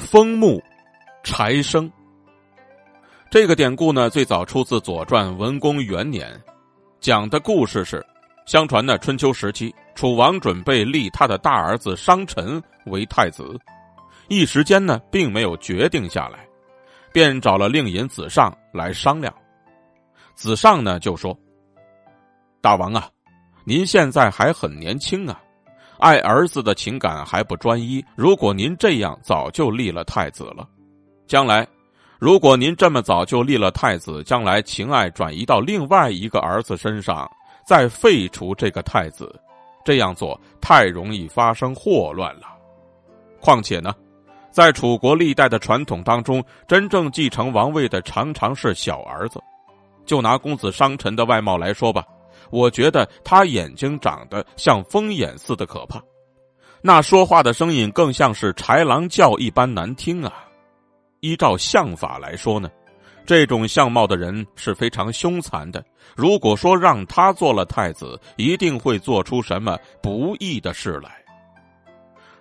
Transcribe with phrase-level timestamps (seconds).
[0.00, 0.60] 枫木
[1.22, 1.90] 柴生。
[3.30, 6.40] 这个典故呢，最早出自《左传》文公元年，
[7.00, 8.04] 讲的故事是：
[8.46, 13.56] 相传呢，春秋时期，楚王准备立他的大儿子商臣为太子，
[14.28, 16.40] 一时间呢，并没有决定下来，
[17.12, 19.32] 便找了令尹子尚来商量。
[20.34, 21.38] 子尚呢就说
[22.62, 23.08] ：“大王啊，
[23.64, 25.40] 您现在还很年轻啊。”
[26.00, 30.68] 爱儿子的情感还不专一，如果您这样早就立了太子了，
[31.26, 31.66] 将来，
[32.18, 37.30] 如果您这么早就立了太子，将来情爱转移到另外一个儿子身上，
[37.64, 39.34] 再废除这个太子，
[39.84, 42.42] 这样做太容易发生祸乱了。
[43.40, 43.94] 况且呢，
[44.50, 49.40] 在楚国历代的传统当中，真正继承王位的常常是小儿子。
[50.04, 52.04] 就拿公子商臣的外貌来说吧。
[52.50, 56.02] 我觉得他眼睛长得像风眼似的可怕，
[56.82, 60.32] 那说话的声音更像是豺狼叫一般难听啊！
[61.20, 62.70] 依照相法来说呢，
[63.26, 65.84] 这种相貌的人是非常凶残的。
[66.16, 71.10] 如果说让他做了太子，一定会做出什么不义的事来。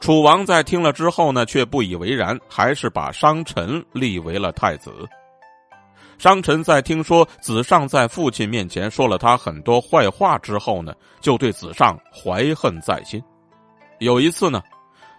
[0.00, 4.92] 楚王在听了之后呢，却不以为然，还是把商臣立为了太子。
[6.18, 13.22] 商臣在听说子尚在父亲面前说了他很多坏话之后呢，就对子尚怀恨在心。
[13.98, 14.62] 有一次呢，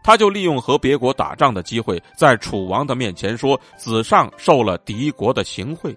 [0.04, 5.96] 他就利用和别国打仗的机会，在楚王的面前说子尚受了敌国的行贿，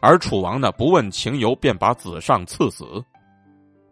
[0.00, 2.84] 而楚王呢不问情由，便把子尚赐死。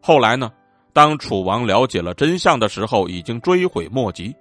[0.01, 0.53] 后来呢，
[0.93, 4.35] 当楚王了解了真相的时候，已经追悔莫及。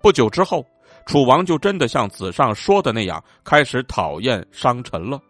[0.00, 0.64] 不久之后，
[1.06, 5.20] 楚王就真的像子尚说的那样，开始讨厌商臣了。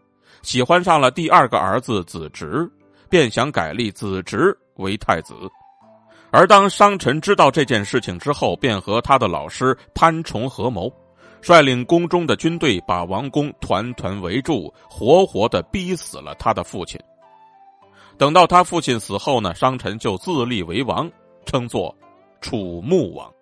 [0.45, 2.71] 喜欢上了第二个儿子子直，
[3.09, 5.35] 便想改立子直为太子。
[6.31, 10.93] 而当商臣知道这件事情之后，便和他的老师潘崇合谋，
[11.41, 17.01] 率领宫中的军队把王宫团团围住，活活的逼死了他的父亲。
[18.19, 21.11] 等到他父亲死后呢，商臣就自立为王，
[21.47, 21.97] 称作
[22.43, 23.33] 楚穆王。